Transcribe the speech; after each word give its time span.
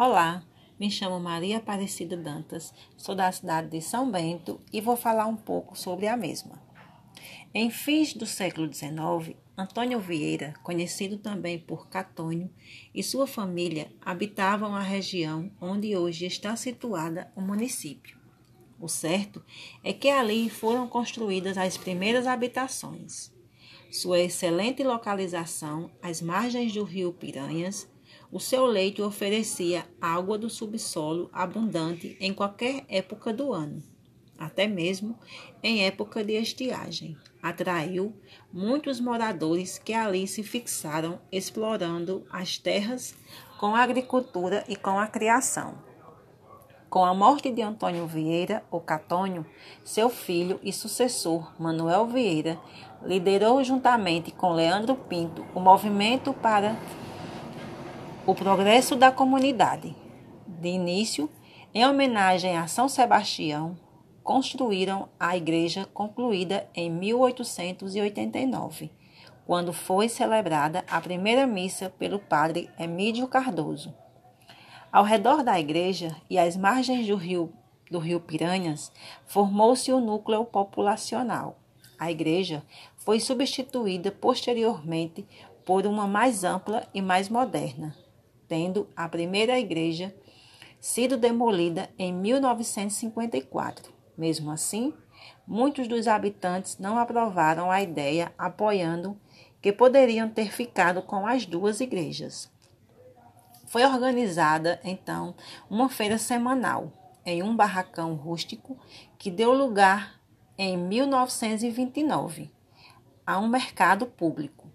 Olá, 0.00 0.44
me 0.78 0.88
chamo 0.88 1.18
Maria 1.18 1.56
Aparecida 1.56 2.16
Dantas, 2.16 2.72
sou 2.96 3.16
da 3.16 3.32
cidade 3.32 3.68
de 3.68 3.80
São 3.80 4.08
Bento 4.08 4.60
e 4.72 4.80
vou 4.80 4.94
falar 4.94 5.26
um 5.26 5.34
pouco 5.34 5.76
sobre 5.76 6.06
a 6.06 6.16
mesma. 6.16 6.62
Em 7.52 7.68
fins 7.68 8.14
do 8.14 8.24
século 8.24 8.72
XIX, 8.72 9.36
Antônio 9.56 9.98
Vieira, 9.98 10.54
conhecido 10.62 11.18
também 11.18 11.58
por 11.58 11.88
Catônio, 11.88 12.48
e 12.94 13.02
sua 13.02 13.26
família 13.26 13.90
habitavam 14.00 14.72
a 14.72 14.80
região 14.80 15.50
onde 15.60 15.96
hoje 15.96 16.26
está 16.26 16.54
situada 16.54 17.32
o 17.34 17.40
município. 17.40 18.16
O 18.78 18.86
certo 18.86 19.44
é 19.82 19.92
que 19.92 20.08
ali 20.08 20.48
foram 20.48 20.86
construídas 20.86 21.58
as 21.58 21.76
primeiras 21.76 22.28
habitações. 22.28 23.32
Sua 23.90 24.20
excelente 24.20 24.84
localização 24.84 25.90
às 26.00 26.22
margens 26.22 26.72
do 26.72 26.84
rio 26.84 27.12
Piranhas 27.12 27.88
o 28.30 28.38
seu 28.38 28.66
leito 28.66 29.04
oferecia 29.04 29.86
água 30.00 30.36
do 30.36 30.50
subsolo 30.50 31.30
abundante 31.32 32.16
em 32.20 32.32
qualquer 32.32 32.84
época 32.88 33.32
do 33.32 33.52
ano, 33.52 33.82
até 34.38 34.66
mesmo 34.66 35.18
em 35.62 35.84
época 35.84 36.22
de 36.22 36.34
estiagem. 36.34 37.16
Atraiu 37.42 38.14
muitos 38.52 39.00
moradores 39.00 39.78
que 39.78 39.94
ali 39.94 40.26
se 40.26 40.42
fixaram 40.42 41.20
explorando 41.32 42.26
as 42.30 42.58
terras 42.58 43.14
com 43.58 43.74
a 43.74 43.82
agricultura 43.82 44.64
e 44.68 44.76
com 44.76 44.98
a 44.98 45.06
criação. 45.06 45.86
Com 46.90 47.04
a 47.04 47.12
morte 47.12 47.50
de 47.50 47.60
Antônio 47.60 48.06
Vieira, 48.06 48.64
o 48.70 48.80
Catônio, 48.80 49.44
seu 49.84 50.08
filho 50.08 50.58
e 50.62 50.72
sucessor, 50.72 51.52
Manuel 51.60 52.06
Vieira, 52.06 52.58
liderou 53.02 53.62
juntamente 53.62 54.30
com 54.30 54.54
Leandro 54.54 54.94
Pinto 54.94 55.44
o 55.54 55.60
movimento 55.60 56.32
para 56.32 56.78
o 58.28 58.34
progresso 58.34 58.94
da 58.94 59.10
comunidade. 59.10 59.96
De 60.46 60.68
início, 60.68 61.30
em 61.72 61.86
homenagem 61.86 62.58
a 62.58 62.66
São 62.66 62.86
Sebastião, 62.86 63.74
construíram 64.22 65.08
a 65.18 65.34
igreja 65.34 65.88
concluída 65.94 66.68
em 66.74 66.90
1889, 66.90 68.90
quando 69.46 69.72
foi 69.72 70.10
celebrada 70.10 70.84
a 70.90 71.00
primeira 71.00 71.46
missa 71.46 71.88
pelo 71.88 72.18
padre 72.18 72.68
Emílio 72.78 73.26
Cardoso. 73.28 73.94
Ao 74.92 75.04
redor 75.04 75.42
da 75.42 75.58
igreja 75.58 76.14
e 76.28 76.38
às 76.38 76.54
margens 76.54 77.06
do 77.06 77.16
rio, 77.16 77.50
do 77.90 77.98
rio 77.98 78.20
Piranhas, 78.20 78.92
formou-se 79.26 79.90
o 79.90 80.00
núcleo 80.00 80.44
populacional. 80.44 81.58
A 81.98 82.10
igreja 82.10 82.62
foi 82.94 83.20
substituída 83.20 84.12
posteriormente 84.12 85.26
por 85.64 85.86
uma 85.86 86.06
mais 86.06 86.44
ampla 86.44 86.86
e 86.92 87.00
mais 87.00 87.30
moderna, 87.30 87.96
tendo 88.48 88.88
a 88.96 89.08
primeira 89.08 89.58
igreja 89.58 90.14
sido 90.80 91.16
demolida 91.16 91.90
em 91.98 92.12
1954. 92.12 93.92
Mesmo 94.16 94.50
assim, 94.50 94.94
muitos 95.46 95.86
dos 95.86 96.08
habitantes 96.08 96.78
não 96.78 96.98
aprovaram 96.98 97.70
a 97.70 97.82
ideia, 97.82 98.32
apoiando 98.38 99.16
que 99.60 99.72
poderiam 99.72 100.28
ter 100.28 100.50
ficado 100.50 101.02
com 101.02 101.26
as 101.26 101.44
duas 101.44 101.80
igrejas. 101.80 102.50
Foi 103.66 103.84
organizada, 103.84 104.80
então, 104.82 105.34
uma 105.68 105.88
feira 105.88 106.16
semanal 106.16 106.92
em 107.26 107.42
um 107.42 107.54
barracão 107.54 108.14
rústico 108.14 108.78
que 109.18 109.30
deu 109.30 109.52
lugar, 109.52 110.18
em 110.56 110.76
1929, 110.76 112.50
a 113.24 113.38
um 113.38 113.46
mercado 113.46 114.06
público 114.06 114.67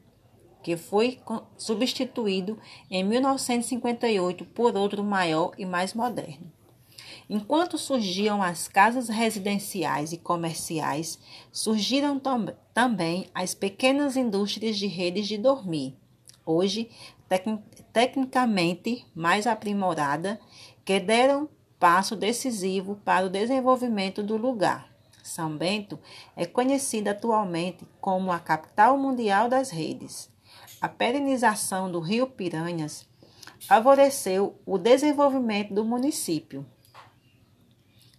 que 0.64 0.78
foi 0.78 1.20
substituído 1.58 2.58
em 2.90 3.04
1958 3.04 4.46
por 4.46 4.76
outro 4.76 5.04
maior 5.04 5.52
e 5.58 5.66
mais 5.66 5.94
moderno. 5.94 6.52
Enquanto 7.30 7.78
surgiam 7.78 8.42
as 8.42 8.68
casas 8.68 9.10
residenciais 9.10 10.14
e 10.14 10.18
comerciais, 10.18 11.20
surgiram 11.52 12.18
tam 12.18 12.48
também 12.74 13.30
as 13.36 13.54
pequenas 13.54 14.16
indústrias 14.18 14.78
de 14.78 14.88
redes 14.88 15.28
de 15.28 15.38
dormir, 15.38 15.96
hoje 16.46 16.90
tec 17.30 17.46
tecnicamente 17.92 19.06
mais 19.14 19.46
aprimorada, 19.46 20.40
que 20.84 21.00
deram 21.00 21.48
passo 21.80 22.16
decisivo 22.16 23.00
para 23.06 23.26
o 23.26 23.30
desenvolvimento 23.30 24.24
do 24.24 24.36
lugar. 24.36 24.90
São 25.24 25.56
Bento 25.56 26.00
é 26.36 26.46
conhecida 26.46 27.12
atualmente 27.12 27.88
como 28.02 28.32
a 28.32 28.40
capital 28.40 28.98
mundial 28.98 29.48
das 29.48 29.70
redes 29.70 30.33
a 30.84 30.90
perenização 30.90 31.90
do 31.90 32.02
rio 32.02 32.28
Piranhas 32.28 33.08
favoreceu 33.62 34.60
o 34.66 34.78
desenvolvimento 34.78 35.74
do 35.74 35.86
município, 35.86 36.66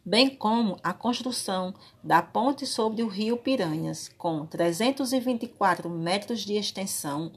bem 0.03 0.35
como 0.35 0.79
a 0.83 0.95
construção 0.95 1.75
da 2.03 2.23
ponte 2.23 2.67
sobre 2.67 3.03
o 3.03 3.07
rio 3.07 3.37
Piranhas, 3.37 4.09
com 4.17 4.47
324 4.47 5.91
metros 5.91 6.41
de 6.41 6.55
extensão, 6.55 7.33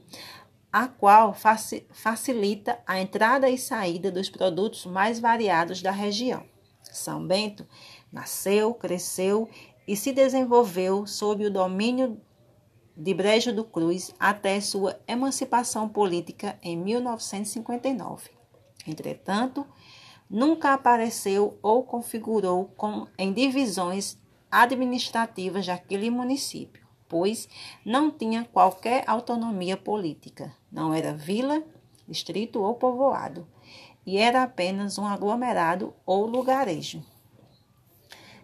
a 0.72 0.88
qual 0.88 1.36
facilita 1.90 2.78
a 2.86 2.98
entrada 2.98 3.50
e 3.50 3.58
saída 3.58 4.10
dos 4.10 4.30
produtos 4.30 4.86
mais 4.86 5.20
variados 5.20 5.82
da 5.82 5.90
região. 5.90 6.42
São 6.84 7.26
Bento 7.26 7.68
nasceu, 8.10 8.72
cresceu 8.72 9.46
e 9.86 9.94
se 9.94 10.10
desenvolveu 10.10 11.06
sob 11.06 11.44
o 11.44 11.50
domínio 11.50 12.18
de 12.98 13.14
Brejo 13.14 13.52
do 13.52 13.62
Cruz 13.62 14.12
até 14.18 14.60
sua 14.60 14.98
emancipação 15.06 15.88
política 15.88 16.58
em 16.60 16.76
1959. 16.76 18.30
Entretanto, 18.84 19.64
nunca 20.28 20.74
apareceu 20.74 21.56
ou 21.62 21.84
configurou 21.84 22.64
com, 22.76 23.06
em 23.16 23.32
divisões 23.32 24.18
administrativas 24.50 25.64
daquele 25.64 26.10
município, 26.10 26.84
pois 27.08 27.48
não 27.84 28.10
tinha 28.10 28.44
qualquer 28.52 29.04
autonomia 29.06 29.76
política, 29.76 30.52
não 30.72 30.92
era 30.92 31.14
vila, 31.14 31.62
distrito 32.08 32.60
ou 32.60 32.74
povoado, 32.74 33.46
e 34.04 34.18
era 34.18 34.42
apenas 34.42 34.98
um 34.98 35.06
aglomerado 35.06 35.94
ou 36.04 36.26
lugarejo. 36.26 37.00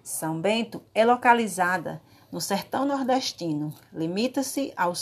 São 0.01 0.41
Bento 0.41 0.81
é 0.95 1.05
localizada 1.05 2.01
no 2.35 2.41
sertão 2.41 2.85
nordestino, 2.85 3.73
limita-se 3.93 4.73
ao 4.77 4.93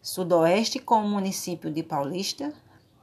sudoeste 0.00 0.78
com 0.78 1.04
o 1.04 1.06
município 1.06 1.70
de 1.70 1.82
Paulista, 1.82 2.50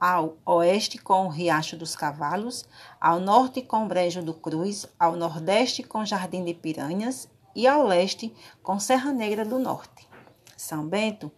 ao 0.00 0.36
oeste 0.44 0.98
com 0.98 1.26
o 1.26 1.28
Riacho 1.28 1.76
dos 1.76 1.94
Cavalos, 1.94 2.64
ao 3.00 3.20
norte 3.20 3.62
com 3.62 3.86
Brejo 3.86 4.24
do 4.24 4.34
Cruz, 4.34 4.88
ao 4.98 5.14
nordeste 5.14 5.84
com 5.84 6.04
Jardim 6.04 6.42
de 6.42 6.52
Piranhas 6.52 7.28
e 7.54 7.64
ao 7.64 7.86
leste 7.86 8.34
com 8.60 8.80
Serra 8.80 9.12
Negra 9.12 9.44
do 9.44 9.60
Norte. 9.60 10.08
São 10.56 10.84
Bento 10.88 11.30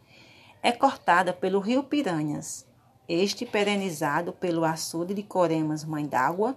é 0.63 0.73
cortada 0.73 1.35
pelo 1.35 1.61
rio 1.61 1.83
Piranhas, 1.83 2.67
este 3.07 3.45
perenizado 3.45 4.33
pelo 4.33 4.65
açude 4.65 5.13
de 5.13 5.23
Coremas 5.23 5.85
Mãe 5.85 6.07
d'Água. 6.07 6.57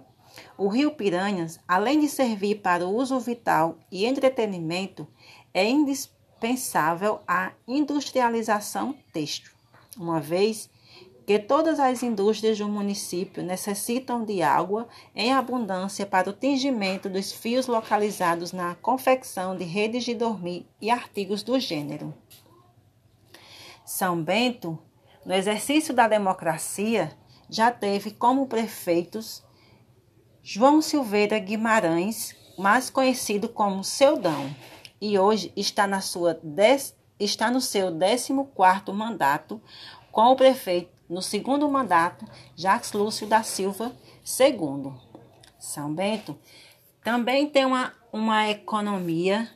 O 0.56 0.68
rio 0.68 0.92
Piranhas, 0.92 1.58
além 1.66 1.98
de 1.98 2.08
servir 2.08 2.62
para 2.62 2.86
o 2.86 2.94
uso 2.94 3.18
vital 3.18 3.76
e 3.90 4.06
entretenimento, 4.06 5.08
é 5.52 5.68
indispensável 5.68 7.20
a 7.26 7.52
industrialização 7.66 8.94
têxtil, 9.12 9.52
uma 9.96 10.20
vez 10.20 10.70
que 11.26 11.38
todas 11.38 11.78
as 11.78 12.02
indústrias 12.02 12.58
do 12.58 12.68
município 12.68 13.42
necessitam 13.42 14.24
de 14.24 14.42
água 14.42 14.88
em 15.14 15.32
abundância 15.32 16.04
para 16.04 16.28
o 16.28 16.32
tingimento 16.32 17.08
dos 17.08 17.30
fios 17.30 17.68
localizados 17.68 18.52
na 18.52 18.74
confecção 18.74 19.56
de 19.56 19.62
redes 19.62 20.02
de 20.02 20.14
dormir 20.14 20.66
e 20.80 20.90
artigos 20.90 21.42
do 21.44 21.58
gênero. 21.60 22.12
São 23.84 24.20
Bento, 24.22 24.76
no 25.24 25.32
exercício 25.32 25.94
da 25.94 26.08
democracia, 26.08 27.16
já 27.48 27.70
teve 27.70 28.10
como 28.10 28.46
prefeitos 28.46 29.44
João 30.42 30.80
Silveira 30.80 31.38
Guimarães, 31.38 32.34
mais 32.58 32.90
conhecido 32.90 33.48
como 33.48 33.84
Seudão, 33.84 34.54
e 35.00 35.18
hoje 35.18 35.52
está, 35.56 35.86
na 35.86 36.00
sua 36.00 36.38
dez, 36.42 36.96
está 37.18 37.50
no 37.50 37.60
seu 37.60 37.90
14º 37.90 38.92
mandato 38.92 39.60
com 40.12 40.26
o 40.26 40.36
prefeito 40.36 41.00
no 41.10 41.20
segundo 41.20 41.68
mandato, 41.68 42.24
Jacques 42.54 42.92
Lúcio 42.92 43.26
da 43.26 43.42
Silva 43.42 43.92
II. 44.40 44.92
São 45.58 45.92
Bento 45.92 46.38
também 47.02 47.48
tem 47.48 47.64
uma, 47.64 47.92
uma 48.12 48.48
economia 48.48 49.50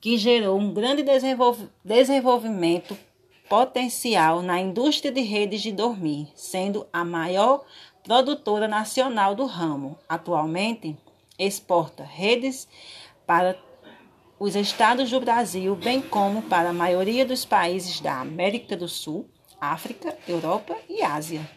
que 0.00 0.18
gerou 0.18 0.58
um 0.58 0.74
grande 0.74 1.02
desenvolv 1.02 1.68
desenvolvimento 1.82 2.96
potencial 3.48 4.42
na 4.42 4.60
indústria 4.60 5.10
de 5.10 5.20
redes 5.20 5.62
de 5.62 5.72
dormir, 5.72 6.28
sendo 6.34 6.86
a 6.92 7.04
maior 7.04 7.64
produtora 8.04 8.68
nacional 8.68 9.34
do 9.34 9.46
ramo. 9.46 9.96
Atualmente, 10.08 10.96
exporta 11.38 12.02
redes 12.02 12.68
para 13.26 13.56
os 14.38 14.54
estados 14.54 15.10
do 15.10 15.18
Brasil, 15.18 15.74
bem 15.74 16.02
como 16.02 16.42
para 16.42 16.68
a 16.68 16.74
maioria 16.74 17.24
dos 17.24 17.44
países 17.44 18.00
da 18.00 18.20
América 18.20 18.76
do 18.76 18.86
Sul, 18.86 19.28
África, 19.58 20.16
Europa 20.28 20.76
e 20.88 21.02
Ásia. 21.02 21.48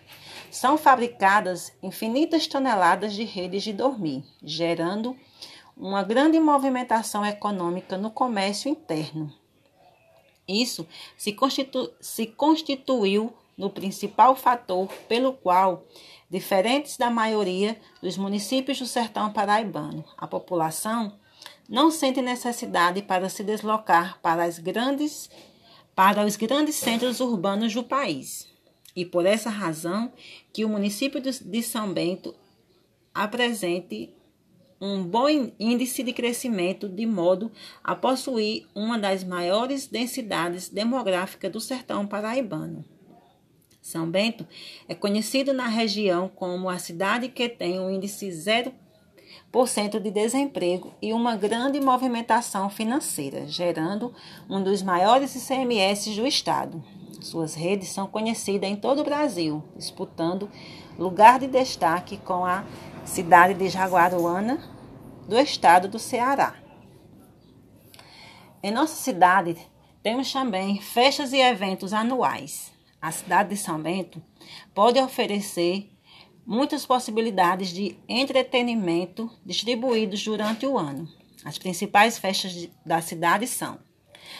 são 0.49 0.77
fabricadas 0.77 1.71
infinitas 1.83 2.47
toneladas 2.47 3.13
de 3.13 3.23
redes 3.23 3.61
de 3.61 3.71
dormir, 3.73 4.23
gerando 4.41 5.15
uma 5.77 6.01
grande 6.01 6.39
movimentação 6.39 7.23
econômica 7.25 7.97
no 7.97 8.09
comércio 8.09 8.69
interno. 8.69 9.31
Isso 10.47 10.87
se, 11.15 11.33
constitu 11.33 11.91
se 12.01 12.25
constituiu 12.25 13.31
no 13.55 13.69
principal 13.69 14.35
fator 14.35 14.87
pelo 15.07 15.33
qual, 15.33 15.85
diferentes 16.29 16.97
da 16.97 17.11
maioria 17.11 17.79
dos 18.01 18.17
municípios 18.17 18.79
do 18.79 18.87
sertão 18.87 19.31
paraibano, 19.31 20.03
a 20.17 20.25
população 20.25 21.13
não 21.67 21.91
sente 21.91 22.21
necessidade 22.21 23.01
para 23.01 23.29
se 23.29 23.43
deslocar 23.43 24.19
para 24.21 24.43
as 24.43 24.57
grandes 24.57 25.29
para 25.95 26.25
os 26.25 26.37
grandes 26.37 26.75
centros 26.75 27.19
urbanos 27.19 27.73
do 27.73 27.83
país. 27.83 28.47
E 28.95 29.05
por 29.05 29.25
essa 29.25 29.49
razão 29.49 30.11
que 30.53 30.63
o 30.63 30.69
município 30.69 31.21
de 31.21 31.61
São 31.61 31.93
Bento 31.93 32.33
apresente 33.13 34.13
um 34.79 35.03
bom 35.03 35.27
índice 35.59 36.01
de 36.01 36.13
crescimento, 36.13 36.87
de 36.87 37.05
modo 37.05 37.51
a 37.83 37.95
possuir 37.95 38.65
uma 38.73 38.97
das 38.97 39.25
maiores 39.25 39.87
densidades 39.87 40.69
demográficas 40.69 41.51
do 41.51 41.59
sertão 41.59 42.07
paraibano. 42.07 42.85
São 43.81 44.09
Bento 44.09 44.47
é 44.87 44.95
conhecido 44.95 45.51
na 45.51 45.67
região 45.67 46.29
como 46.29 46.69
a 46.69 46.79
cidade 46.79 47.27
que 47.27 47.49
tem 47.49 47.77
um 47.79 47.89
índice 47.89 48.27
0% 48.27 48.71
de 49.99 50.11
desemprego 50.11 50.93
e 51.01 51.11
uma 51.11 51.35
grande 51.35 51.79
movimentação 51.79 52.69
financeira, 52.69 53.47
gerando 53.47 54.13
um 54.49 54.61
dos 54.61 54.83
maiores 54.83 55.35
ICMS 55.35 56.15
do 56.15 56.27
estado. 56.27 56.83
Suas 57.19 57.55
redes 57.55 57.89
são 57.89 58.07
conhecidas 58.07 58.69
em 58.69 58.75
todo 58.75 59.01
o 59.01 59.03
Brasil, 59.03 59.63
disputando 59.75 60.49
lugar 60.97 61.39
de 61.39 61.47
destaque 61.47 62.17
com 62.17 62.45
a 62.45 62.63
cidade 63.03 63.55
de 63.55 63.69
Jaguaruana, 63.69 64.59
do 65.27 65.37
estado 65.37 65.87
do 65.87 65.97
Ceará. 65.99 66.55
Em 68.61 68.71
nossa 68.71 68.95
cidade, 68.95 69.57
temos 70.03 70.31
também 70.31 70.79
festas 70.79 71.33
e 71.33 71.37
eventos 71.37 71.91
anuais. 71.91 72.71
A 73.01 73.11
cidade 73.11 73.49
de 73.49 73.57
São 73.57 73.81
Bento 73.81 74.21
pode 74.73 74.99
oferecer 74.99 75.89
muitas 76.49 76.83
possibilidades 76.83 77.69
de 77.69 77.95
entretenimento 78.09 79.29
distribuídos 79.45 80.23
durante 80.23 80.65
o 80.65 80.79
ano. 80.79 81.07
As 81.45 81.59
principais 81.59 82.17
festas 82.17 82.67
da 82.83 82.99
cidade 83.01 83.45
são 83.45 83.77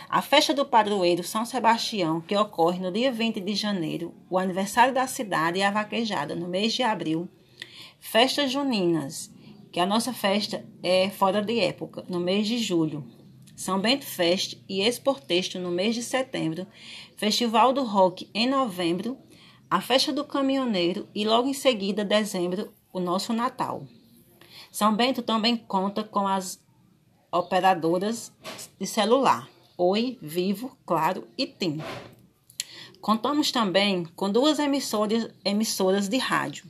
a 0.09 0.19
festa 0.19 0.51
do 0.51 0.65
padroeiro 0.65 1.23
São 1.23 1.45
Sebastião, 1.45 2.19
que 2.19 2.35
ocorre 2.35 2.79
no 2.79 2.91
dia 2.91 3.11
20 3.11 3.39
de 3.39 3.53
janeiro, 3.53 4.15
o 4.27 4.39
aniversário 4.39 4.91
da 4.91 5.05
cidade 5.05 5.59
e 5.59 5.63
a 5.63 5.69
vaquejada 5.69 6.35
no 6.35 6.47
mês 6.47 6.73
de 6.73 6.81
abril, 6.81 7.29
festas 7.99 8.51
juninas, 8.51 9.31
que 9.71 9.79
a 9.79 9.85
nossa 9.85 10.11
festa 10.11 10.65
é 10.81 11.11
fora 11.11 11.43
de 11.43 11.59
época, 11.59 12.03
no 12.09 12.19
mês 12.19 12.47
de 12.47 12.57
julho, 12.57 13.05
São 13.55 13.79
Bento 13.79 14.05
Fest 14.05 14.57
e 14.67 14.81
Exportexto 14.81 15.59
no 15.59 15.69
mês 15.69 15.93
de 15.93 16.01
setembro, 16.01 16.65
Festival 17.15 17.71
do 17.71 17.83
Rock 17.83 18.27
em 18.33 18.49
novembro, 18.49 19.15
a 19.69 19.79
festa 19.79 20.11
do 20.11 20.23
caminhoneiro 20.23 21.07
e 21.13 21.23
logo 21.25 21.47
em 21.47 21.53
seguida, 21.53 22.03
dezembro, 22.03 22.73
o 22.91 22.99
nosso 22.99 23.33
Natal. 23.33 23.83
São 24.71 24.95
Bento 24.95 25.21
também 25.21 25.55
conta 25.55 26.03
com 26.03 26.27
as 26.27 26.59
operadoras 27.31 28.31
de 28.79 28.87
celular. 28.87 29.47
Oi, 29.77 30.17
Vivo, 30.21 30.75
Claro 30.85 31.27
e 31.37 31.45
TIM. 31.45 31.77
Contamos 32.99 33.51
também 33.51 34.05
com 34.15 34.31
duas 34.31 34.57
emissoras, 34.57 35.29
emissoras 35.45 36.09
de 36.09 36.17
rádio. 36.17 36.65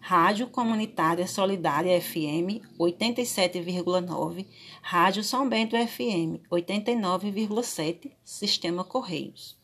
Rádio 0.00 0.46
Comunitária 0.46 1.26
Solidária 1.26 2.00
FM 2.00 2.64
87,9, 2.80 4.46
Rádio 4.80 5.22
São 5.22 5.46
Bento 5.46 5.76
FM 5.76 6.40
89,7, 6.50 8.12
Sistema 8.24 8.82
Correios. 8.84 9.58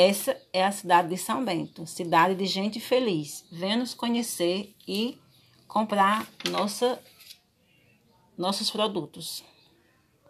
Essa 0.00 0.40
é 0.52 0.64
a 0.64 0.70
cidade 0.70 1.08
de 1.08 1.16
São 1.16 1.44
Bento, 1.44 1.84
cidade 1.84 2.36
de 2.36 2.46
gente 2.46 2.78
feliz. 2.78 3.44
Venha 3.50 3.76
nos 3.76 3.94
conhecer 3.94 4.72
e 4.86 5.18
comprar 5.66 6.24
nossa, 6.48 7.02
nossos 8.36 8.70
produtos. 8.70 9.42